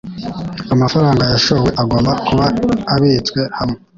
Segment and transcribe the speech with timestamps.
[0.73, 2.45] Amafaranga yashowe agomba kuba
[2.93, 3.77] abitswe hamwe